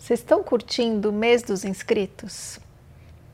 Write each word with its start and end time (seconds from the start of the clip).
Vocês 0.00 0.20
estão 0.20 0.42
curtindo 0.42 1.10
o 1.10 1.12
mês 1.12 1.42
dos 1.42 1.62
inscritos? 1.62 2.58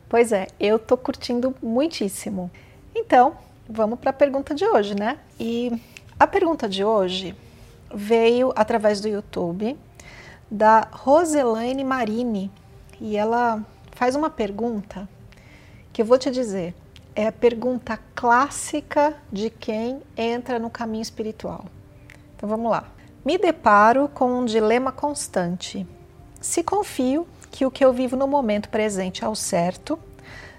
Pois 0.09 0.33
é, 0.33 0.49
eu 0.59 0.77
estou 0.77 0.99
curtindo 0.99 1.55
muitíssimo. 1.63 2.51
Então, 2.93 3.37
vamos 3.69 4.01
para 4.01 4.11
a 4.11 4.13
pergunta 4.13 4.53
de 4.53 4.67
hoje, 4.67 4.97
né? 4.97 5.17
E 5.39 5.81
a 6.19 6.27
pergunta 6.27 6.69
de 6.69 6.85
hoje 6.85 7.37
veio 7.95 8.53
através 8.57 9.01
do 9.01 9.07
YouTube 9.07 9.79
da 10.51 10.89
Roselaine 10.91 11.85
Marini 11.85 12.51
e 13.01 13.17
ela 13.17 13.65
faz 13.93 14.17
uma 14.17 14.29
pergunta 14.29 15.09
que 15.93 16.03
eu 16.03 16.07
vou 16.07 16.19
te 16.19 16.33
dizer 16.33 16.75
é 17.15 17.29
a 17.29 17.33
pergunta 17.33 17.97
clássica 18.13 19.15
de 19.31 19.51
quem 19.51 20.03
entra 20.17 20.59
no 20.59 20.69
caminho 20.69 21.03
espiritual. 21.03 21.67
Então 22.35 22.49
vamos 22.49 22.73
lá. 22.73 22.89
Me 23.25 23.39
deparo 23.39 24.09
com 24.09 24.41
um 24.41 24.45
dilema 24.45 24.91
constante 24.91 25.87
se 26.41 26.63
confio 26.63 27.27
que 27.51 27.65
o 27.65 27.71
que 27.71 27.85
eu 27.85 27.93
vivo 27.93 28.17
no 28.17 28.27
momento 28.27 28.69
presente 28.69 29.25
é 29.25 29.29
o 29.29 29.35
certo, 29.35 29.99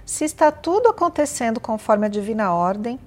se 0.06 0.24
está 0.24 0.52
tudo 0.52 0.90
acontecendo 0.90 1.60
conforme 1.60 2.06
a 2.06 2.10
divina 2.10 2.54
ordem, 2.54 3.00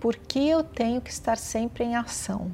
por 0.00 0.14
que 0.16 0.48
eu 0.48 0.62
tenho 0.62 1.00
que 1.00 1.10
estar 1.10 1.36
sempre 1.36 1.84
em 1.84 1.96
ação? 1.96 2.50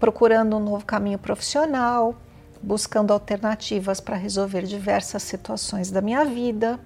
Procurando 0.00 0.56
um 0.56 0.60
novo 0.60 0.84
caminho 0.84 1.18
profissional, 1.18 2.14
buscando 2.62 3.12
alternativas 3.12 4.00
para 4.00 4.16
resolver 4.16 4.62
diversas 4.62 5.22
situações 5.22 5.90
da 5.90 6.00
minha 6.00 6.24
vida, 6.24 6.80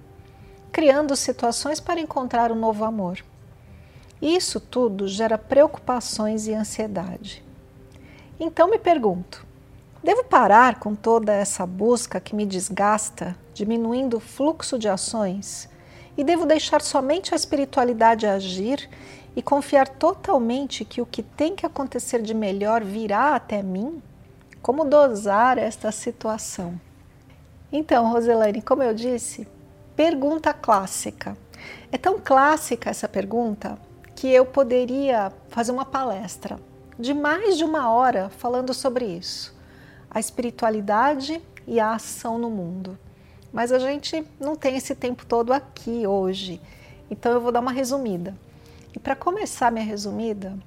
criando 0.71 1.15
situações 1.15 1.79
para 1.79 2.01
encontrar 2.01 2.51
um 2.51 2.55
novo 2.55 2.83
amor. 2.83 3.23
Isso 4.21 4.59
tudo 4.59 5.07
gera 5.07 5.37
preocupações 5.37 6.47
e 6.47 6.53
ansiedade. 6.53 7.41
Então 8.37 8.69
me 8.69 8.77
pergunto: 8.77 9.45
Devo 10.01 10.23
parar 10.23 10.79
com 10.79 10.95
toda 10.95 11.33
essa 11.33 11.65
busca 11.65 12.21
que 12.21 12.33
me 12.33 12.45
desgasta, 12.45 13.35
diminuindo 13.53 14.15
o 14.15 14.21
fluxo 14.21 14.79
de 14.79 14.87
ações? 14.87 15.69
E 16.17 16.23
devo 16.23 16.45
deixar 16.45 16.81
somente 16.81 17.33
a 17.33 17.35
espiritualidade 17.35 18.25
agir 18.25 18.89
e 19.35 19.41
confiar 19.41 19.89
totalmente 19.89 20.85
que 20.85 21.01
o 21.01 21.05
que 21.05 21.21
tem 21.21 21.53
que 21.53 21.65
acontecer 21.65 22.21
de 22.21 22.33
melhor 22.33 22.81
virá 22.81 23.35
até 23.35 23.61
mim? 23.61 24.01
Como 24.61 24.85
dosar 24.85 25.57
esta 25.57 25.91
situação? 25.91 26.79
Então, 27.69 28.09
Roselaine, 28.09 28.61
como 28.61 28.81
eu 28.81 28.93
disse, 28.93 29.45
pergunta 29.97 30.53
clássica. 30.53 31.37
É 31.91 31.97
tão 31.97 32.19
clássica 32.23 32.89
essa 32.89 33.07
pergunta 33.07 33.77
que 34.15 34.29
eu 34.29 34.45
poderia 34.45 35.29
fazer 35.49 35.73
uma 35.73 35.85
palestra 35.85 36.57
de 36.97 37.13
mais 37.13 37.57
de 37.57 37.65
uma 37.65 37.91
hora 37.91 38.29
falando 38.29 38.73
sobre 38.73 39.03
isso 39.05 39.58
a 40.09 40.19
espiritualidade 40.19 41.41
e 41.67 41.79
a 41.79 41.93
ação 41.93 42.37
no 42.37 42.49
mundo. 42.49 42.97
Mas 43.51 43.71
a 43.71 43.79
gente 43.79 44.25
não 44.39 44.55
tem 44.55 44.75
esse 44.75 44.95
tempo 44.95 45.25
todo 45.25 45.53
aqui 45.53 46.05
hoje, 46.05 46.61
então 47.09 47.31
eu 47.31 47.41
vou 47.41 47.51
dar 47.51 47.59
uma 47.59 47.71
resumida. 47.71 48.35
E 48.95 48.99
para 48.99 49.15
começar 49.15 49.71
minha 49.71 49.85
resumida, 49.85 50.57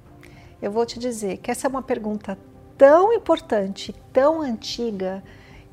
eu 0.61 0.71
vou 0.71 0.85
te 0.85 0.97
dizer 0.97 1.37
que 1.37 1.51
essa 1.51 1.67
é 1.67 1.69
uma 1.69 1.81
pergunta 1.81 2.37
tão 2.77 3.13
importante, 3.13 3.93
tão 4.11 4.41
antiga, 4.41 5.23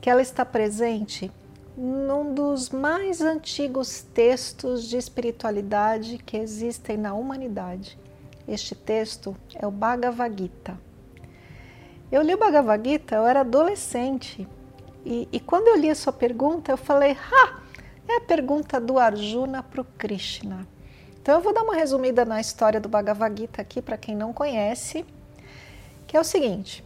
que 0.00 0.08
ela 0.08 0.22
está 0.22 0.44
presente 0.44 1.30
num 1.76 2.34
dos 2.34 2.70
mais 2.70 3.20
antigos 3.20 4.02
textos 4.14 4.88
de 4.88 4.96
espiritualidade 4.96 6.18
que 6.18 6.36
existem 6.36 6.96
na 6.96 7.14
humanidade. 7.14 7.98
Este 8.46 8.74
texto 8.74 9.36
é 9.54 9.66
o 9.66 9.70
Bhagavad 9.70 10.36
Gita. 10.36 10.89
Eu 12.10 12.22
li 12.22 12.34
o 12.34 12.38
Bhagavad 12.38 12.88
Gita, 12.88 13.14
eu 13.14 13.26
era 13.26 13.40
adolescente. 13.40 14.46
E, 15.04 15.28
e 15.30 15.38
quando 15.38 15.68
eu 15.68 15.76
li 15.76 15.88
a 15.88 15.94
sua 15.94 16.12
pergunta, 16.12 16.72
eu 16.72 16.76
falei, 16.76 17.12
ha, 17.12 17.60
é 18.08 18.16
a 18.16 18.20
pergunta 18.20 18.80
do 18.80 18.98
Arjuna 18.98 19.62
para 19.62 19.80
o 19.80 19.84
Krishna. 19.84 20.66
Então 21.22 21.36
eu 21.36 21.40
vou 21.40 21.54
dar 21.54 21.62
uma 21.62 21.74
resumida 21.74 22.24
na 22.24 22.40
história 22.40 22.80
do 22.80 22.88
Bhagavad 22.88 23.40
Gita 23.40 23.62
aqui 23.62 23.80
para 23.80 23.96
quem 23.96 24.16
não 24.16 24.32
conhece, 24.32 25.06
que 26.06 26.16
é 26.16 26.20
o 26.20 26.24
seguinte: 26.24 26.82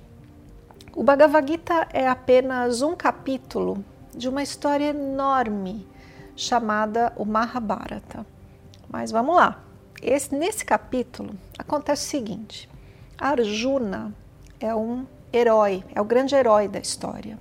o 0.95 1.03
Bhagavad 1.03 1.51
Gita 1.51 1.89
é 1.93 2.07
apenas 2.07 2.83
um 2.83 2.95
capítulo 2.95 3.83
de 4.15 4.29
uma 4.29 4.43
história 4.43 4.91
enorme 4.91 5.87
chamada 6.37 7.13
o 7.17 7.25
Mahabharata. 7.25 8.27
Mas 8.91 9.11
vamos 9.11 9.37
lá. 9.37 9.63
Esse, 10.03 10.35
nesse 10.35 10.65
capítulo 10.65 11.35
acontece 11.59 12.07
o 12.07 12.11
seguinte: 12.11 12.69
Arjuna 13.17 14.13
é 14.61 14.75
um 14.75 15.07
herói, 15.37 15.85
é 15.95 16.01
o 16.01 16.05
grande 16.05 16.35
herói 16.35 16.69
da 16.69 16.79
história. 16.79 17.39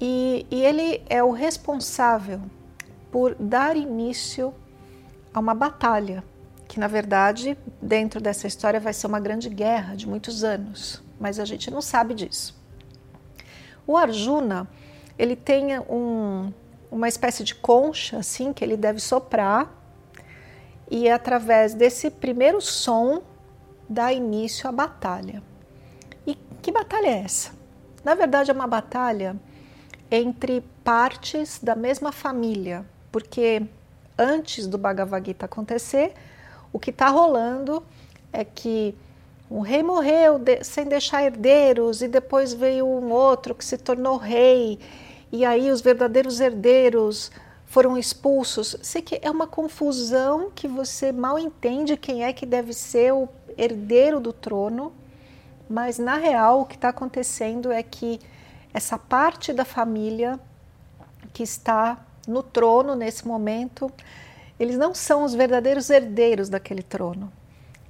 E, 0.00 0.46
e 0.50 0.62
ele 0.62 1.02
é 1.08 1.22
o 1.22 1.30
responsável 1.30 2.40
por 3.10 3.34
dar 3.34 3.76
início 3.76 4.54
a 5.32 5.40
uma 5.40 5.54
batalha, 5.54 6.22
que 6.68 6.78
na 6.78 6.86
verdade, 6.86 7.56
dentro 7.80 8.20
dessa 8.20 8.46
história, 8.46 8.78
vai 8.78 8.92
ser 8.92 9.06
uma 9.06 9.20
grande 9.20 9.48
guerra 9.48 9.96
de 9.96 10.06
muitos 10.06 10.44
anos, 10.44 11.02
mas 11.18 11.38
a 11.38 11.44
gente 11.44 11.70
não 11.70 11.80
sabe 11.80 12.14
disso. 12.14 12.54
O 13.86 13.96
Arjuna, 13.96 14.68
ele 15.18 15.36
tem 15.36 15.78
um, 15.78 16.52
uma 16.90 17.08
espécie 17.08 17.44
de 17.44 17.54
concha, 17.54 18.18
assim, 18.18 18.52
que 18.52 18.64
ele 18.64 18.76
deve 18.76 19.00
soprar, 19.00 19.72
e 20.90 21.08
através 21.08 21.72
desse 21.72 22.10
primeiro 22.10 22.60
som 22.60 23.22
dá 23.88 24.12
início 24.12 24.68
à 24.68 24.72
batalha. 24.72 25.42
Que 26.66 26.72
batalha 26.72 27.06
é 27.06 27.22
essa? 27.22 27.52
Na 28.02 28.16
verdade, 28.16 28.50
é 28.50 28.52
uma 28.52 28.66
batalha 28.66 29.36
entre 30.10 30.64
partes 30.82 31.60
da 31.62 31.76
mesma 31.76 32.10
família, 32.10 32.84
porque 33.12 33.62
antes 34.18 34.66
do 34.66 34.76
Bhagavad 34.76 35.24
Gita 35.24 35.46
acontecer, 35.46 36.12
o 36.72 36.80
que 36.80 36.90
está 36.90 37.06
rolando 37.08 37.84
é 38.32 38.44
que 38.44 38.96
um 39.48 39.60
rei 39.60 39.80
morreu 39.80 40.40
de, 40.40 40.64
sem 40.64 40.86
deixar 40.86 41.22
herdeiros 41.22 42.02
e 42.02 42.08
depois 42.08 42.52
veio 42.52 42.84
um 42.84 43.12
outro 43.12 43.54
que 43.54 43.64
se 43.64 43.78
tornou 43.78 44.16
rei 44.16 44.80
e 45.30 45.44
aí 45.44 45.70
os 45.70 45.80
verdadeiros 45.80 46.40
herdeiros 46.40 47.30
foram 47.64 47.96
expulsos. 47.96 48.76
Sei 48.82 49.00
que 49.00 49.20
é 49.22 49.30
uma 49.30 49.46
confusão 49.46 50.50
que 50.52 50.66
você 50.66 51.12
mal 51.12 51.38
entende 51.38 51.96
quem 51.96 52.24
é 52.24 52.32
que 52.32 52.44
deve 52.44 52.72
ser 52.72 53.12
o 53.12 53.28
herdeiro 53.56 54.18
do 54.18 54.32
trono 54.32 54.92
mas 55.68 55.98
na 55.98 56.16
real 56.16 56.60
o 56.60 56.64
que 56.64 56.74
está 56.74 56.88
acontecendo 56.90 57.72
é 57.72 57.82
que 57.82 58.20
essa 58.72 58.98
parte 58.98 59.52
da 59.52 59.64
família 59.64 60.38
que 61.32 61.42
está 61.42 61.98
no 62.26 62.42
trono 62.42 62.94
nesse 62.94 63.26
momento, 63.26 63.90
eles 64.58 64.76
não 64.76 64.94
são 64.94 65.24
os 65.24 65.34
verdadeiros 65.34 65.90
herdeiros 65.90 66.48
daquele 66.48 66.82
trono. 66.82 67.32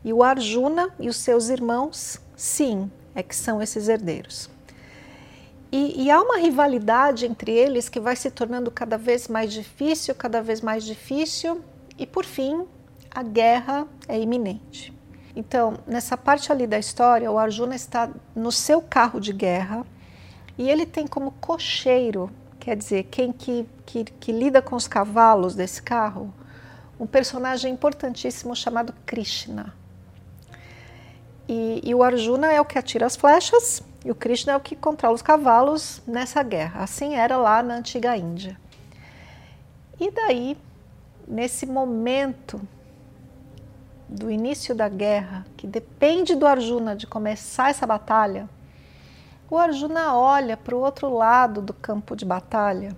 E 0.05 0.13
o 0.13 0.23
Arjuna 0.23 0.91
e 1.01 1.09
os 1.09 1.17
seus 1.17 1.49
irmãos, 1.49 2.21
sim, 2.37 2.91
é 3.15 3.23
que 3.23 3.35
são 3.35 3.61
esses 3.61 3.89
herdeiros. 3.89 4.51
E, 5.73 6.05
e, 6.05 6.11
há 6.11 6.23
uma 6.23 6.39
rivalidade 6.39 7.27
entre 7.27 7.51
eles 7.51 7.89
que 7.89 7.99
vai 7.99 8.15
se 8.15 8.31
tornando 8.31 8.71
cada 8.71 8.97
vez 8.97 9.27
mais 9.27 9.53
difícil, 9.53 10.15
cada 10.15 10.41
vez 10.41 10.61
mais 10.61 10.85
difícil, 10.85 11.61
e 11.99 12.07
por 12.07 12.25
fim, 12.25 12.67
a 13.11 13.23
guerra 13.23 13.87
é 14.07 14.19
iminente. 14.19 14.96
Então, 15.37 15.75
nessa 15.87 16.17
parte 16.17 16.51
ali 16.51 16.67
da 16.67 16.79
história, 16.79 17.31
o 17.31 17.39
Arjuna 17.39 17.77
está 17.77 18.09
no 18.35 18.51
seu 18.51 18.81
carro 18.81 19.21
de 19.21 19.35
guerra 19.35 19.85
e 20.57 20.71
ele 20.71 20.87
tem 20.87 21.07
como 21.07 21.31
cocheiro, 21.33 22.31
quer 22.59 22.75
dizer, 22.75 23.03
quem 23.05 23.31
que, 23.31 23.69
que, 23.85 24.05
que 24.05 24.33
lida 24.33 24.63
com 24.63 24.75
os 24.75 24.89
cavalos 24.89 25.55
desse 25.55 25.83
carro, 25.83 26.33
um 26.99 27.07
personagem 27.07 27.71
importantíssimo 27.71 28.57
chamado 28.57 28.95
Krishna. 29.05 29.75
E, 31.47 31.83
e, 31.85 31.95
o 31.95 32.03
Arjuna 32.03 32.51
é 32.51 32.59
o 32.59 32.65
que 32.65 32.79
atira 32.79 33.05
as 33.05 33.15
flechas 33.15 33.83
e 34.07 34.11
o 34.11 34.15
Krishna 34.15 34.55
é 34.55 34.57
o 34.57 34.61
que 34.61 34.75
controla 34.75 35.15
os 35.15 35.23
cavalos 35.23 36.01
nessa 36.07 36.43
guerra. 36.43 36.83
Assim 36.83 37.15
era 37.15 37.37
lá 37.37 37.63
na 37.63 37.75
antiga 37.75 38.17
Índia. 38.17 38.59
E 40.01 40.11
daí, 40.11 40.57
nesse 41.29 41.67
momento 41.67 42.59
do 44.09 44.31
início 44.31 44.75
da 44.75 44.89
guerra, 44.89 45.45
que 45.57 45.67
depende 45.67 46.35
do 46.35 46.47
Arjuna 46.47 46.95
de 46.95 47.07
começar 47.07 47.71
essa 47.71 47.87
batalha, 47.87 48.49
o 49.49 49.59
Arjuna 49.59 50.15
olha 50.15 50.57
para 50.57 50.75
o 50.75 50.81
outro 50.81 51.09
lado 51.09 51.63
do 51.63 51.73
campo 51.73 52.17
de 52.17 52.25
batalha 52.25 52.97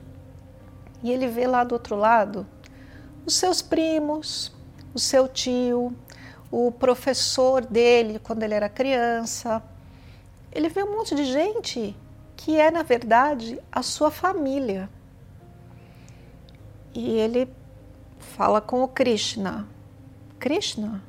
e 1.02 1.12
ele 1.12 1.28
vê 1.28 1.46
lá 1.46 1.62
do 1.62 1.72
outro 1.72 1.94
lado 1.94 2.46
os 3.26 3.34
seus 3.34 3.60
primos, 3.60 4.50
o 4.94 4.98
seu 4.98 5.28
tio, 5.28 5.94
o 6.50 6.72
professor 6.72 7.64
dele 7.64 8.18
quando 8.18 8.42
ele 8.42 8.54
era 8.54 8.68
criança. 8.68 9.62
Ele 10.50 10.70
vê 10.70 10.82
um 10.82 10.96
monte 10.96 11.14
de 11.14 11.26
gente 11.26 11.94
que 12.34 12.58
é, 12.58 12.70
na 12.70 12.82
verdade, 12.82 13.60
a 13.70 13.82
sua 13.82 14.10
família. 14.10 14.88
E 16.94 17.10
ele 17.18 17.52
fala 18.18 18.60
com 18.62 18.82
o 18.82 18.88
Krishna: 18.88 19.68
Krishna, 20.38 21.02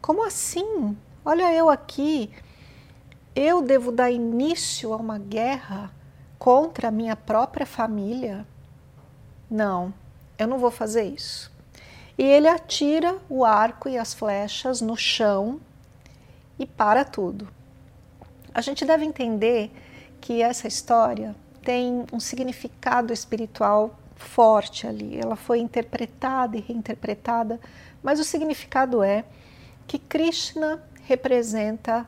como 0.00 0.24
assim? 0.24 0.96
Olha 1.24 1.52
eu 1.52 1.68
aqui. 1.68 2.30
Eu 3.34 3.60
devo 3.60 3.92
dar 3.92 4.10
início 4.10 4.92
a 4.92 4.96
uma 4.96 5.18
guerra 5.18 5.90
contra 6.38 6.88
a 6.88 6.90
minha 6.90 7.16
própria 7.16 7.66
família? 7.66 8.46
Não, 9.50 9.92
eu 10.38 10.46
não 10.46 10.58
vou 10.58 10.70
fazer 10.70 11.04
isso. 11.04 11.52
E 12.16 12.22
ele 12.22 12.48
atira 12.48 13.18
o 13.28 13.44
arco 13.44 13.88
e 13.88 13.98
as 13.98 14.14
flechas 14.14 14.80
no 14.80 14.96
chão 14.96 15.60
e 16.58 16.66
para 16.66 17.04
tudo. 17.04 17.48
A 18.54 18.60
gente 18.60 18.84
deve 18.84 19.04
entender 19.04 19.70
que 20.20 20.42
essa 20.42 20.66
história 20.66 21.34
tem 21.62 22.04
um 22.12 22.18
significado 22.18 23.12
espiritual 23.12 23.96
forte 24.18 24.86
ali. 24.86 25.18
Ela 25.18 25.36
foi 25.36 25.60
interpretada 25.60 26.56
e 26.56 26.60
reinterpretada, 26.60 27.58
mas 28.02 28.20
o 28.20 28.24
significado 28.24 29.02
é 29.02 29.24
que 29.86 29.98
Krishna 29.98 30.82
representa 31.04 32.06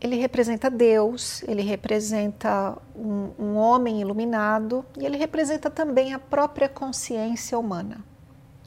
ele 0.00 0.16
representa 0.16 0.68
Deus, 0.68 1.44
ele 1.44 1.62
representa 1.62 2.76
um, 2.92 3.30
um, 3.38 3.56
homem 3.56 4.00
iluminado 4.00 4.84
e 4.98 5.06
ele 5.06 5.16
representa 5.16 5.70
também 5.70 6.12
a 6.12 6.18
própria 6.18 6.68
consciência 6.68 7.56
humana 7.56 8.04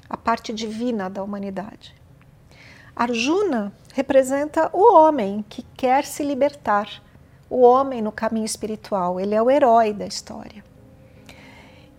a 0.10 0.16
parte 0.18 0.54
divina 0.54 1.10
da 1.10 1.24
humanidade. 1.24 1.96
Arjuna 2.96 3.74
representa 3.94 4.70
o 4.72 4.96
homem 4.96 5.44
que 5.50 5.64
quer 5.76 6.06
se 6.06 6.24
libertar, 6.24 7.04
o 7.50 7.62
homem 7.62 8.02
no 8.02 8.12
caminho 8.12 8.46
espiritual, 8.46 9.20
ele 9.20 9.36
é 9.36 9.42
o 9.42 9.52
herói 9.52 9.94
da 9.94 10.06
história. 10.06 10.64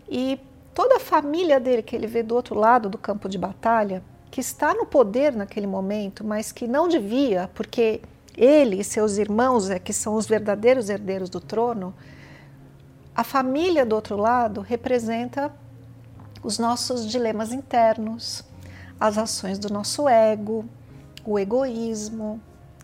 E 0.09 0.41
toda 0.75 0.97
a 0.97 1.01
família 1.01 1.59
dele 1.59 1.83
que 1.83 1.97
ele 1.97 2.07
vê 2.07 2.23
do 2.23 2.35
outro 2.35 2.55
lado 2.55 2.89
do 2.89 2.99
campo 2.99 3.29
de 3.29 3.39
batalha, 3.39 4.03
que 4.31 4.41
está 4.41 4.75
no 4.75 4.87
poder 4.87 5.35
naquele 5.35 5.67
momento, 5.67 6.25
mas 6.25 6.53
que 6.53 6.67
não 6.67 6.89
devia, 6.89 7.51
porque 7.55 8.01
ele 8.37 8.81
e 8.81 8.85
seus 8.85 9.17
irmãos 9.17 9.71
é 9.71 9.79
que 9.79 9.93
são 9.93 10.15
os 10.15 10.27
verdadeiros 10.27 10.91
herdeiros 10.91 11.31
do 11.31 11.41
trono, 11.41 11.95
a 13.15 13.25
família 13.25 13.87
do 13.87 13.95
outro 13.95 14.17
lado 14.17 14.61
representa 14.61 15.51
os 16.43 16.59
nossos 16.59 17.11
dilemas 17.11 17.51
internos, 17.51 18.45
as 19.01 19.17
ações 19.17 19.59
do 19.59 19.73
nosso 19.73 20.07
ego, 20.07 20.67
o 21.25 21.39
egoísmo, 21.39 22.39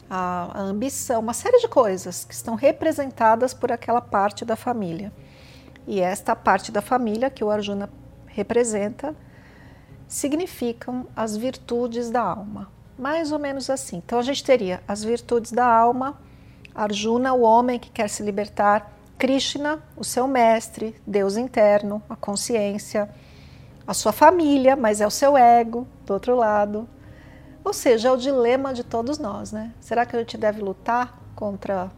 a, 0.08 0.58
a 0.58 0.60
ambição, 0.62 1.20
uma 1.20 1.34
série 1.34 1.58
de 1.58 1.68
coisas 1.68 2.25
que 2.25 2.32
estão 2.32 2.54
representadas 2.54 3.52
por 3.52 3.70
aquela 3.70 4.00
parte 4.00 4.44
da 4.44 4.56
família. 4.56 5.12
E 5.87 6.00
esta 6.00 6.37
parte 6.37 6.70
da 6.70 6.81
família 6.81 7.31
que 7.31 7.43
o 7.43 7.50
Arjuna 7.50 7.90
representa 8.26 9.14
significam 10.06 11.06
as 11.17 11.37
virtudes 11.37 12.11
da 12.11 12.23
alma. 12.23 12.70
Mais 12.99 13.32
ou 13.32 13.38
menos 13.38 13.70
assim. 13.70 13.96
Então 13.96 14.19
a 14.19 14.23
gente 14.23 14.44
teria 14.44 14.82
as 14.87 15.02
virtudes 15.02 15.50
da 15.52 15.67
alma, 15.67 16.19
Arjuna, 16.75 17.32
o 17.32 17.43
homem 17.43 17.79
que 17.79 17.90
quer 17.90 18.08
se 18.08 18.23
libertar, 18.23 18.93
Krishna, 19.19 19.82
o 19.96 20.05
seu 20.05 20.26
mestre, 20.26 21.00
Deus 21.06 21.37
interno, 21.37 22.02
a 22.08 22.17
consciência, 22.17 23.08
a 23.87 23.94
sua 23.94 24.12
família, 24.12 24.76
mas 24.76 25.00
é 25.00 25.06
o 25.06 25.11
seu 25.11 25.37
ego 25.37 25.87
do 26.05 26.14
outro 26.14 26.37
lado. 26.37 26.88
Ou 27.64 27.73
seja, 27.73 28.08
é 28.08 28.12
o 28.12 28.17
dilema 28.17 28.75
de 28.75 28.82
todos 28.82 29.19
nós, 29.19 29.52
né? 29.52 29.73
Será 29.81 30.05
que 30.05 30.17
a 30.17 30.19
gente 30.19 30.37
deve 30.37 30.61
lutar 30.61 31.19
contra 31.35 31.90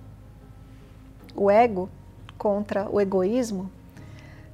o 1.34 1.50
ego, 1.50 1.88
contra 2.38 2.88
o 2.90 3.00
egoísmo? 3.00 3.70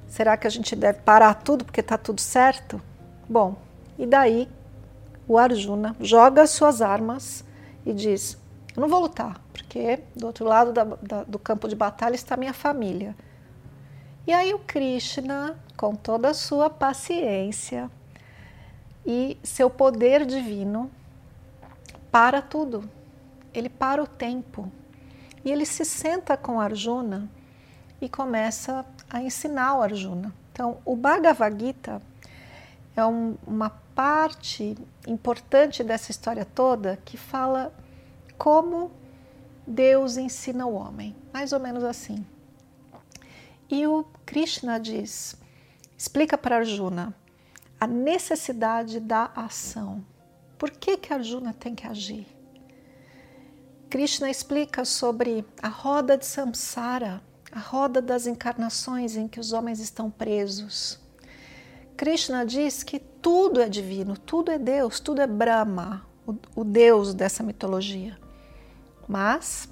Será 0.07 0.35
que 0.35 0.45
a 0.45 0.49
gente 0.49 0.75
deve 0.75 0.99
parar 0.99 1.35
tudo 1.35 1.63
porque 1.63 1.79
está 1.79 1.97
tudo 1.97 2.19
certo? 2.19 2.81
Bom, 3.29 3.55
e 3.97 4.05
daí 4.05 4.49
o 5.27 5.37
Arjuna 5.37 5.95
joga 5.99 6.41
as 6.41 6.49
suas 6.49 6.81
armas 6.81 7.45
e 7.85 7.93
diz: 7.93 8.37
Eu 8.75 8.81
não 8.81 8.89
vou 8.89 8.99
lutar, 8.99 9.39
porque 9.53 10.01
do 10.15 10.27
outro 10.27 10.45
lado 10.45 10.73
da, 10.73 10.83
da, 10.83 11.23
do 11.23 11.39
campo 11.39 11.67
de 11.67 11.75
batalha 11.75 12.15
está 12.15 12.35
minha 12.35 12.53
família. 12.53 13.15
E 14.27 14.33
aí 14.33 14.53
o 14.53 14.59
Krishna, 14.59 15.57
com 15.77 15.95
toda 15.95 16.29
a 16.29 16.33
sua 16.33 16.69
paciência 16.69 17.89
e 19.05 19.37
seu 19.41 19.69
poder 19.69 20.25
divino, 20.25 20.91
para 22.11 22.41
tudo. 22.41 22.83
Ele 23.53 23.69
para 23.69 24.03
o 24.03 24.07
tempo. 24.07 24.71
E 25.43 25.51
ele 25.51 25.65
se 25.65 25.83
senta 25.83 26.37
com 26.37 26.59
Arjuna 26.59 27.29
e 28.01 28.09
começa 28.09 28.83
a 29.09 29.21
ensinar 29.21 29.75
o 29.75 29.81
Arjuna. 29.81 30.33
Então, 30.51 30.79
o 30.83 30.95
Bhagavad 30.95 31.57
Gita 31.57 32.01
é 32.95 33.05
um, 33.05 33.37
uma 33.45 33.69
parte 33.69 34.75
importante 35.07 35.83
dessa 35.83 36.11
história 36.11 36.43
toda 36.43 36.97
que 37.05 37.15
fala 37.15 37.73
como 38.37 38.91
Deus 39.65 40.17
ensina 40.17 40.65
o 40.65 40.73
homem, 40.73 41.15
mais 41.31 41.53
ou 41.53 41.59
menos 41.59 41.83
assim. 41.83 42.25
E 43.69 43.85
o 43.85 44.03
Krishna 44.25 44.79
diz, 44.79 45.37
explica 45.97 46.37
para 46.37 46.57
Arjuna 46.57 47.13
a 47.79 47.87
necessidade 47.87 48.99
da 48.99 49.31
ação. 49.35 50.03
Por 50.57 50.71
que 50.71 50.97
que 50.97 51.13
Arjuna 51.13 51.53
tem 51.53 51.73
que 51.73 51.87
agir? 51.87 52.27
Krishna 53.89 54.29
explica 54.29 54.85
sobre 54.85 55.45
a 55.61 55.67
roda 55.67 56.17
de 56.17 56.25
samsara, 56.25 57.21
a 57.51 57.59
roda 57.59 58.01
das 58.01 58.27
encarnações 58.27 59.15
em 59.15 59.27
que 59.27 59.39
os 59.39 59.51
homens 59.51 59.79
estão 59.79 60.09
presos. 60.09 60.99
Krishna 61.97 62.45
diz 62.45 62.81
que 62.81 62.97
tudo 62.99 63.61
é 63.61 63.69
divino, 63.69 64.17
tudo 64.17 64.51
é 64.51 64.57
Deus, 64.57 64.99
tudo 64.99 65.21
é 65.21 65.27
Brahma, 65.27 66.05
o, 66.25 66.35
o 66.55 66.63
Deus 66.63 67.13
dessa 67.13 67.43
mitologia. 67.43 68.17
Mas 69.07 69.69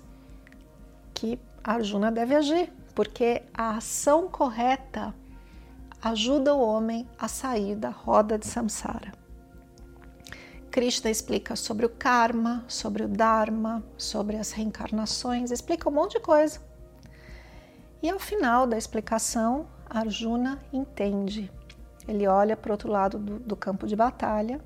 que 1.14 1.40
Arjuna 1.64 2.12
deve 2.12 2.36
agir 2.36 2.72
porque 2.94 3.44
a 3.54 3.78
ação 3.78 4.28
correta 4.28 5.16
ajuda 6.02 6.54
o 6.54 6.62
homem 6.62 7.08
a 7.18 7.28
sair 7.28 7.76
da 7.76 7.90
roda 7.90 8.38
de 8.38 8.46
samsara. 8.46 9.12
Krishna 10.70 11.10
explica 11.10 11.56
sobre 11.56 11.86
o 11.86 11.90
karma, 11.90 12.64
sobre 12.68 13.04
o 13.04 13.08
dharma, 13.08 13.84
sobre 13.98 14.38
as 14.38 14.52
reencarnações, 14.52 15.50
explica 15.50 15.90
um 15.90 15.92
monte 15.92 16.14
de 16.14 16.20
coisa. 16.20 16.69
E 18.02 18.10
ao 18.10 18.20
final 18.20 18.66
da 18.66 18.78
explicação, 18.78 19.66
Arjuna 19.90 20.60
entende. 20.72 21.52
Ele 22.08 22.28
olha 22.28 22.56
para 22.56 22.70
o 22.70 22.72
outro 22.74 22.90
lado 22.90 23.18
do, 23.18 23.40
do 23.40 23.56
campo 23.56 23.86
de 23.86 23.96
batalha 23.96 24.62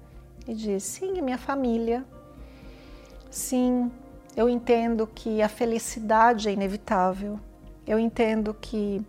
e 0.47 0.53
diz: 0.53 0.83
Sim, 0.83 1.21
minha 1.21 1.37
família. 1.37 2.05
Sim, 3.31 3.91
eu 4.35 4.47
entendo 4.47 5.07
que 5.07 5.41
a 5.41 5.49
felicidade 5.49 6.47
é 6.47 6.51
inevitável. 6.51 7.39
Eu 7.87 7.97
entendo 7.97 8.53
que 8.53 9.05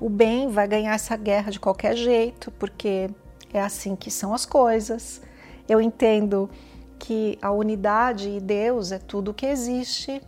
o 0.00 0.08
bem 0.08 0.48
vai 0.48 0.66
ganhar 0.66 0.94
essa 0.94 1.16
guerra 1.16 1.50
de 1.50 1.60
qualquer 1.60 1.94
jeito, 1.94 2.50
porque 2.52 3.08
é 3.52 3.60
assim 3.60 3.94
que 3.94 4.10
são 4.10 4.34
as 4.34 4.44
coisas. 4.44 5.22
Eu 5.68 5.80
entendo 5.80 6.50
que 6.98 7.38
a 7.40 7.50
unidade 7.50 8.28
e 8.28 8.40
Deus 8.40 8.92
é 8.92 8.98
tudo 8.98 9.30
o 9.30 9.34
que 9.34 9.46
existe, 9.46 10.20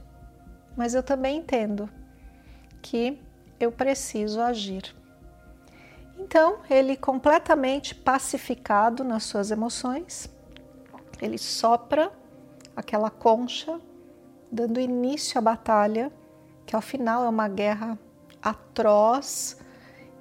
mas 0.77 0.95
eu 0.95 1.03
também 1.03 1.39
entendo 1.39 1.89
que 2.81 3.19
eu 3.65 3.73
preciso 3.73 4.41
agir. 4.41 4.95
Então, 6.19 6.59
ele 6.71 6.97
completamente 6.97 7.95
pacificado 7.95 9.03
nas 9.03 9.25
suas 9.25 9.51
emoções, 9.51 10.31
ele 11.21 11.39
sopra 11.39 12.13
aquela 12.77 13.11
concha, 13.11 13.81
dando 14.51 14.81
início 14.81 15.39
à 15.39 15.41
batalha 15.41 16.13
que 16.67 16.77
ao 16.77 16.83
final 16.83 17.25
é 17.25 17.29
uma 17.29 17.49
guerra 17.49 17.99
atroz 18.41 19.59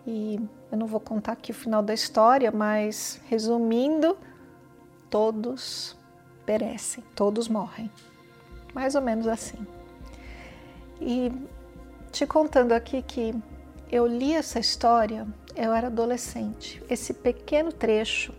e 0.05 0.39
eu 0.71 0.77
não 0.77 0.87
vou 0.87 0.99
contar 0.99 1.33
aqui 1.33 1.51
o 1.51 1.55
final 1.55 1.83
da 1.83 1.93
história, 1.93 2.51
mas 2.51 3.21
resumindo, 3.27 4.17
todos 5.09 5.95
perecem, 6.45 7.03
todos 7.15 7.47
morrem. 7.47 7.91
Mais 8.73 8.95
ou 8.95 9.01
menos 9.01 9.27
assim. 9.27 9.65
E 10.99 11.31
te 12.11 12.27
contando 12.27 12.73
aqui 12.73 13.01
que 13.01 13.33
eu 13.89 14.05
li 14.05 14.33
essa 14.33 14.59
história, 14.59 15.25
eu 15.55 15.73
era 15.73 15.87
adolescente, 15.87 16.83
esse 16.89 17.13
pequeno 17.13 17.71
trecho. 17.71 18.33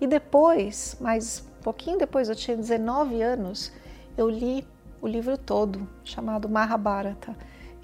E 0.00 0.06
depois, 0.06 0.96
mais 0.98 1.44
um 1.58 1.62
pouquinho 1.62 1.98
depois, 1.98 2.28
eu 2.28 2.34
tinha 2.34 2.56
19 2.56 3.22
anos, 3.22 3.70
eu 4.16 4.30
li 4.30 4.66
o 5.00 5.06
livro 5.06 5.36
todo, 5.36 5.86
chamado 6.04 6.48
Mahabharata, 6.48 7.36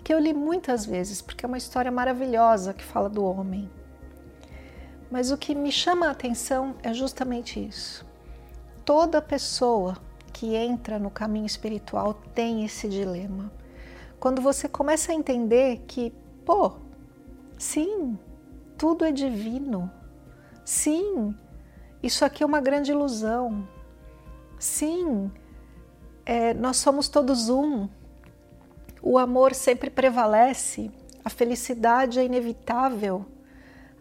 que 0.02 0.12
eu 0.12 0.18
li 0.18 0.32
muitas 0.32 0.86
vezes, 0.86 1.20
porque 1.20 1.44
é 1.44 1.48
uma 1.48 1.58
história 1.58 1.92
maravilhosa 1.92 2.72
que 2.72 2.82
fala 2.82 3.08
do 3.08 3.24
homem. 3.24 3.70
Mas 5.10 5.30
o 5.30 5.36
que 5.36 5.54
me 5.54 5.70
chama 5.70 6.06
a 6.06 6.10
atenção 6.10 6.74
é 6.82 6.94
justamente 6.94 7.62
isso. 7.62 8.04
Toda 8.82 9.20
pessoa 9.20 9.96
que 10.32 10.54
entra 10.54 10.98
no 10.98 11.10
caminho 11.10 11.46
espiritual 11.46 12.14
tem 12.34 12.64
esse 12.64 12.88
dilema. 12.88 13.52
Quando 14.22 14.40
você 14.40 14.68
começa 14.68 15.10
a 15.10 15.14
entender 15.16 15.82
que, 15.88 16.14
pô, 16.46 16.74
sim, 17.58 18.16
tudo 18.78 19.04
é 19.04 19.10
divino. 19.10 19.90
Sim, 20.64 21.34
isso 22.00 22.24
aqui 22.24 22.44
é 22.44 22.46
uma 22.46 22.60
grande 22.60 22.92
ilusão. 22.92 23.66
Sim, 24.60 25.28
é, 26.24 26.54
nós 26.54 26.76
somos 26.76 27.08
todos 27.08 27.48
um. 27.48 27.88
O 29.02 29.18
amor 29.18 29.56
sempre 29.56 29.90
prevalece, 29.90 30.88
a 31.24 31.28
felicidade 31.28 32.20
é 32.20 32.24
inevitável. 32.24 33.26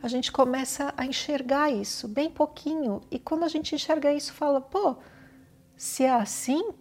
A 0.04 0.08
gente 0.08 0.32
começa 0.32 0.94
a 0.96 1.04
enxergar 1.04 1.72
isso 1.72 2.08
bem 2.08 2.30
pouquinho, 2.30 3.02
e 3.10 3.18
quando 3.18 3.44
a 3.44 3.48
gente 3.48 3.74
enxerga 3.74 4.14
isso, 4.14 4.34
fala: 4.34 4.62
pô, 4.62 4.98
se 5.76 6.04
é 6.04 6.12
assim, 6.12 6.74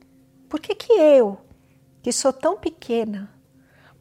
por 0.46 0.60
que, 0.60 0.74
que 0.74 0.92
eu, 0.92 1.38
que 2.02 2.12
sou 2.12 2.32
tão 2.32 2.56
pequena, 2.56 3.30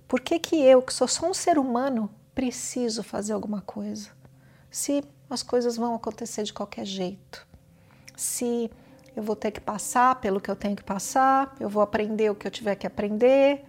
por 0.07 0.19
que, 0.21 0.39
que 0.39 0.55
eu, 0.55 0.81
que 0.81 0.93
sou 0.93 1.07
só 1.07 1.29
um 1.29 1.33
ser 1.33 1.57
humano, 1.57 2.09
preciso 2.33 3.03
fazer 3.03 3.33
alguma 3.33 3.61
coisa? 3.61 4.09
Se 4.71 5.03
as 5.29 5.43
coisas 5.43 5.77
vão 5.77 5.93
acontecer 5.93 6.43
de 6.43 6.51
qualquer 6.51 6.85
jeito. 6.85 7.47
Se 8.15 8.69
eu 9.15 9.21
vou 9.21 9.35
ter 9.35 9.51
que 9.51 9.61
passar 9.61 10.15
pelo 10.19 10.41
que 10.41 10.49
eu 10.49 10.55
tenho 10.55 10.75
que 10.75 10.83
passar, 10.83 11.55
eu 11.59 11.69
vou 11.69 11.81
aprender 11.81 12.31
o 12.31 12.35
que 12.35 12.47
eu 12.47 12.51
tiver 12.51 12.75
que 12.75 12.87
aprender. 12.87 13.63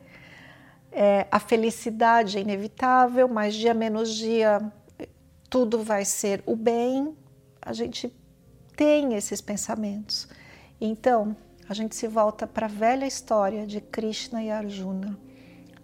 É, 0.91 1.27
a 1.31 1.39
felicidade 1.39 2.39
é 2.39 2.41
inevitável, 2.41 3.29
mas 3.29 3.55
dia 3.55 3.75
menos 3.75 4.15
dia 4.15 4.61
tudo 5.49 5.83
vai 5.83 6.05
ser 6.05 6.43
o 6.47 6.57
bem. 6.57 7.17
A 7.61 7.73
gente 7.73 8.11
tem 8.75 9.15
esses 9.15 9.41
pensamentos. 9.41 10.27
Então, 10.81 11.37
a 11.71 11.75
gente 11.75 11.95
se 11.97 12.07
volta 12.07 12.47
para 12.47 12.67
a 12.67 12.69
velha 12.69 13.07
história 13.07 13.67
de 13.67 13.81
Krishna 13.81 14.43
e 14.43 14.51
Arjuna. 14.51 15.19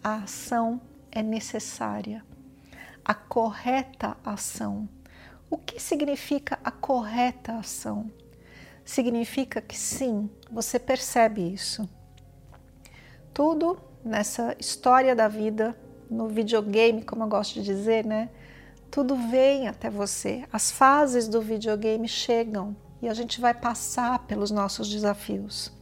A 0.04 0.16
ação 0.16 0.80
é 1.10 1.22
necessária, 1.22 2.22
a 3.04 3.14
correta 3.14 4.16
ação 4.24 4.88
o 5.48 5.56
que 5.56 5.80
significa 5.80 6.58
a 6.64 6.72
correta 6.72 7.52
ação? 7.52 8.10
Significa 8.84 9.60
que 9.60 9.78
sim, 9.78 10.28
você 10.50 10.78
percebe 10.78 11.40
isso. 11.52 11.88
Tudo 13.32 13.78
nessa 14.04 14.56
história 14.58 15.14
da 15.14 15.28
vida, 15.28 15.76
no 16.10 16.28
videogame, 16.28 17.02
como 17.02 17.22
eu 17.24 17.28
gosto 17.28 17.54
de 17.54 17.62
dizer, 17.62 18.04
né? 18.04 18.28
Tudo 18.90 19.14
vem 19.14 19.68
até 19.68 19.88
você. 19.88 20.44
As 20.52 20.70
fases 20.70 21.28
do 21.28 21.40
videogame 21.40 22.08
chegam 22.08 22.76
e 23.00 23.08
a 23.08 23.14
gente 23.14 23.40
vai 23.40 23.54
passar 23.54 24.20
pelos 24.26 24.50
nossos 24.50 24.88
desafios. 24.88 25.72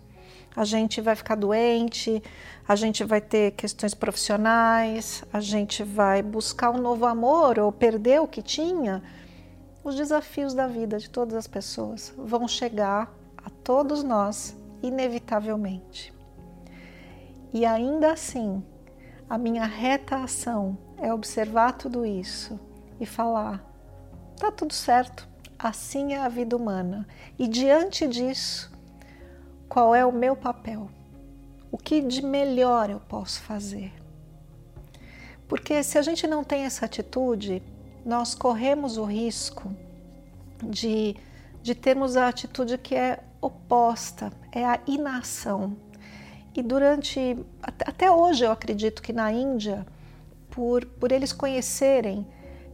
A 0.56 0.64
gente 0.64 1.00
vai 1.00 1.16
ficar 1.16 1.34
doente, 1.34 2.22
a 2.66 2.76
gente 2.76 3.02
vai 3.02 3.20
ter 3.20 3.52
questões 3.52 3.92
profissionais, 3.92 5.24
a 5.32 5.40
gente 5.40 5.82
vai 5.82 6.22
buscar 6.22 6.70
um 6.70 6.78
novo 6.78 7.06
amor 7.06 7.58
ou 7.58 7.72
perder 7.72 8.20
o 8.20 8.28
que 8.28 8.40
tinha 8.40 9.02
os 9.82 9.94
desafios 9.96 10.54
da 10.54 10.66
vida 10.66 10.98
de 10.98 11.10
todas 11.10 11.34
as 11.34 11.46
pessoas 11.46 12.14
vão 12.16 12.48
chegar 12.48 13.12
a 13.36 13.50
todos 13.50 14.02
nós 14.02 14.56
inevitavelmente. 14.82 16.12
E 17.52 17.66
ainda 17.66 18.12
assim, 18.12 18.64
a 19.28 19.36
minha 19.36 19.64
reta 19.64 20.16
ação 20.16 20.76
é 20.96 21.12
observar 21.12 21.72
tudo 21.72 22.06
isso 22.06 22.58
e 22.98 23.06
falar: 23.06 23.62
tá 24.38 24.50
tudo 24.50 24.72
certo, 24.72 25.28
assim 25.58 26.14
é 26.14 26.18
a 26.18 26.28
vida 26.28 26.56
humana. 26.56 27.06
E 27.38 27.46
diante 27.46 28.08
disso, 28.08 28.72
qual 29.74 29.92
é 29.92 30.06
o 30.06 30.12
meu 30.12 30.36
papel? 30.36 30.88
O 31.68 31.76
que 31.76 32.00
de 32.00 32.24
melhor 32.24 32.88
eu 32.88 33.00
posso 33.00 33.42
fazer? 33.42 33.92
Porque 35.48 35.82
se 35.82 35.98
a 35.98 36.02
gente 36.02 36.28
não 36.28 36.44
tem 36.44 36.62
essa 36.62 36.84
atitude, 36.84 37.60
nós 38.06 38.36
corremos 38.36 38.96
o 38.98 39.04
risco 39.04 39.74
de, 40.62 41.16
de 41.60 41.74
termos 41.74 42.16
a 42.16 42.28
atitude 42.28 42.78
que 42.78 42.94
é 42.94 43.18
oposta, 43.40 44.32
é 44.52 44.64
a 44.64 44.78
inação. 44.86 45.76
E 46.54 46.62
durante, 46.62 47.36
até 47.60 48.08
hoje 48.08 48.44
eu 48.44 48.52
acredito 48.52 49.02
que 49.02 49.12
na 49.12 49.32
Índia, 49.32 49.84
por, 50.50 50.86
por 50.86 51.10
eles 51.10 51.32
conhecerem 51.32 52.24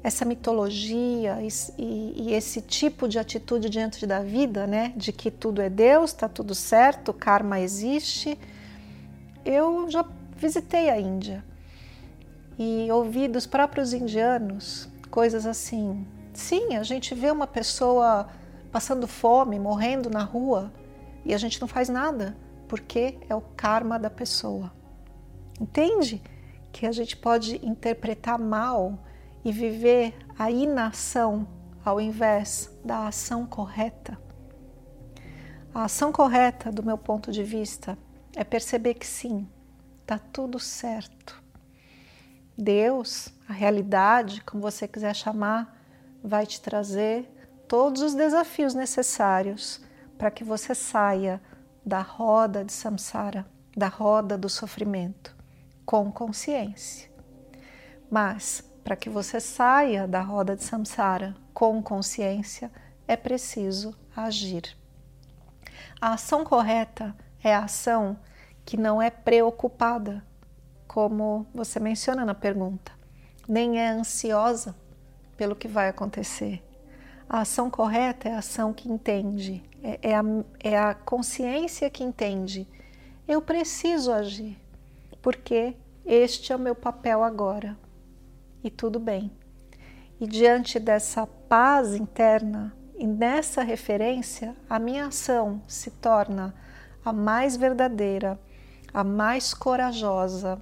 essa 0.02 0.25
mitologia 0.25 1.38
e, 1.42 2.14
e, 2.16 2.33
esse 2.35 2.62
tipo 2.62 3.07
de 3.07 3.19
atitude 3.19 3.69
diante 3.69 4.07
da 4.07 4.21
vida, 4.21 4.66
né, 4.66 4.92
de 4.97 5.12
que 5.12 5.30
tudo 5.30 5.61
é 5.61 5.69
Deus, 5.69 6.11
está 6.11 6.28
tudo 6.28 6.54
certo, 6.54 7.12
karma 7.12 7.61
existe, 7.61 8.38
eu 9.45 9.90
já 9.90 10.04
visitei 10.37 10.88
a 10.88 10.99
Índia 10.99 11.45
e 12.59 12.90
ouvi 12.90 13.28
dos 13.28 13.47
próprios 13.47 13.92
indianos 13.92 14.88
coisas 15.11 15.45
assim. 15.45 16.07
Sim, 16.33 16.76
a 16.76 16.83
gente 16.83 17.14
vê 17.14 17.30
uma 17.30 17.47
pessoa 17.47 18.28
passando 18.71 19.07
fome, 19.07 19.59
morrendo 19.59 20.09
na 20.09 20.23
rua 20.23 20.73
e 21.25 21.35
a 21.35 21.38
gente 21.38 21.61
não 21.61 21.69
faz 21.69 21.88
nada, 21.88 22.37
porque 22.69 23.19
é 23.28 23.35
o 23.35 23.40
karma 23.40 23.99
da 23.99 24.09
pessoa. 24.09 24.73
Entende? 25.61 26.23
Que 26.73 26.87
a 26.87 26.92
gente 26.92 27.16
pode 27.16 27.57
interpretar 27.66 28.38
mal 28.38 28.99
e 29.44 29.52
viver 29.52 30.14
a 30.38 30.50
inação 30.50 31.49
ao 31.85 32.00
invés 32.00 32.70
da 32.85 33.09
ação 33.09 33.47
correta. 33.47 34.18
A 35.73 35.85
ação 35.85 36.12
correta, 36.12 36.70
do 36.70 36.82
meu 36.82 36.99
ponto 36.99 37.30
de 37.30 37.42
vista, 37.42 37.97
é 38.35 38.44
perceber 38.44 38.94
que 38.94 39.06
sim, 39.06 39.49
está 40.02 40.18
tudo 40.18 40.59
certo. 40.59 41.42
Deus, 42.56 43.32
a 43.49 43.52
realidade, 43.52 44.42
como 44.42 44.62
você 44.62 44.87
quiser 44.87 45.14
chamar, 45.14 45.80
vai 46.23 46.47
te 46.47 46.61
trazer 46.61 47.28
todos 47.66 48.02
os 48.02 48.14
desafios 48.14 48.75
necessários 48.75 49.80
para 50.18 50.30
que 50.30 50.44
você 50.44 50.75
saia 50.75 51.40
da 51.87 52.02
roda 52.02 52.64
de 52.64 52.73
samsara, 52.73 53.47
da 53.75 53.88
roda 53.88 54.37
do 54.37 54.49
sofrimento, 54.49 55.35
com 55.87 56.12
consciência. 56.12 57.11
Mas 58.11 58.70
para 58.90 58.97
que 58.97 59.09
você 59.09 59.38
saia 59.38 60.04
da 60.04 60.20
roda 60.20 60.56
de 60.56 60.64
samsara 60.64 61.37
com 61.54 61.80
consciência, 61.80 62.73
é 63.06 63.14
preciso 63.14 63.97
agir. 64.16 64.76
A 66.00 66.14
ação 66.14 66.42
correta 66.42 67.14
é 67.40 67.54
a 67.54 67.62
ação 67.62 68.18
que 68.64 68.76
não 68.76 69.00
é 69.00 69.09
preocupada, 69.09 70.25
como 70.88 71.47
você 71.54 71.78
menciona 71.78 72.25
na 72.25 72.35
pergunta, 72.35 72.90
nem 73.47 73.78
é 73.78 73.90
ansiosa 73.90 74.75
pelo 75.37 75.54
que 75.54 75.68
vai 75.68 75.88
acontecer. 75.88 76.61
A 77.28 77.42
ação 77.42 77.70
correta 77.70 78.28
é 78.28 78.35
a 78.35 78.38
ação 78.38 78.73
que 78.73 78.90
entende, 78.90 79.62
é, 79.85 80.00
é, 80.02 80.16
a, 80.16 80.23
é 80.59 80.76
a 80.76 80.94
consciência 80.94 81.88
que 81.88 82.02
entende. 82.02 82.66
Eu 83.28 83.40
preciso 83.40 84.11
agir, 84.11 84.59
porque 85.23 85.76
este 86.04 86.52
é 86.52 86.56
o 86.56 86.59
meu 86.59 86.75
papel 86.75 87.23
agora. 87.23 87.78
E 88.62 88.71
tudo 88.71 88.99
bem. 88.99 89.31
E 90.21 90.26
diante 90.26 90.79
dessa 90.79 91.26
paz 91.26 91.95
interna 91.95 92.76
e 92.95 93.07
nessa 93.07 93.62
referência, 93.62 94.55
a 94.69 94.79
minha 94.79 95.07
ação 95.07 95.62
se 95.67 95.90
torna 95.90 96.55
a 97.02 97.12
mais 97.12 97.57
verdadeira, 97.57 98.38
a 98.93 99.02
mais 99.02 99.55
corajosa, 99.55 100.61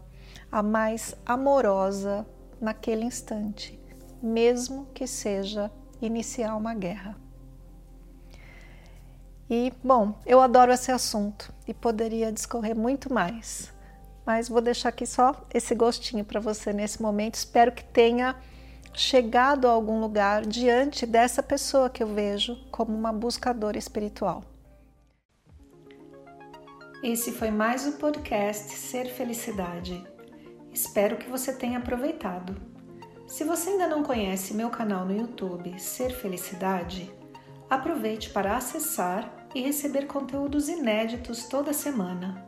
a 0.51 0.63
mais 0.63 1.17
amorosa 1.27 2.25
naquele 2.61 3.05
instante, 3.05 3.79
mesmo 4.23 4.87
que 4.95 5.07
seja 5.07 5.71
iniciar 6.01 6.57
uma 6.57 6.75
guerra. 6.75 7.17
E, 9.51 9.73
bom, 9.83 10.15
eu 10.27 10.41
adoro 10.41 10.73
esse 10.73 10.93
assunto 10.93 11.53
e 11.67 11.73
poderia 11.73 12.31
discorrer 12.31 12.77
muito 12.77 13.13
mais, 13.13 13.73
mas 14.29 14.47
vou 14.47 14.61
deixar 14.61 14.91
aqui 14.91 15.07
só 15.07 15.35
esse 15.55 15.75
gostinho 15.75 16.23
para 16.23 16.39
você 16.39 16.71
nesse 16.71 17.01
momento. 17.01 17.37
Espero 17.37 17.73
que 17.73 17.83
tenha 17.83 18.37
chegado 18.93 19.67
a 19.67 19.71
algum 19.71 20.01
lugar 20.01 20.45
diante 20.45 21.07
dessa 21.07 21.43
pessoa 21.43 21.89
que 21.89 22.03
eu 22.03 22.09
vejo 22.09 22.55
como 22.71 22.95
uma 22.95 23.11
buscadora 23.11 23.79
espiritual. 23.79 24.45
Esse 27.03 27.33
foi 27.33 27.51
mais 27.51 27.87
o 27.87 27.93
podcast 27.93 28.71
Ser 28.75 29.07
Felicidade. 29.07 30.07
Espero 30.71 31.17
que 31.17 31.31
você 31.31 31.55
tenha 31.55 31.79
aproveitado. 31.79 32.55
Se 33.27 33.45
você 33.45 33.71
ainda 33.71 33.89
não 33.89 34.03
conhece 34.03 34.53
meu 34.53 34.69
canal 34.69 35.07
no 35.07 35.17
YouTube 35.17 35.81
Ser 35.81 36.11
Felicidade, 36.11 37.11
aproveite 37.71 38.29
para 38.29 38.59
acessar 38.59 39.49
e 39.55 39.63
receber 39.63 40.07
conteúdos 40.07 40.69
inéditos 40.69 41.45
toda 41.45 41.73
semana. 41.73 42.48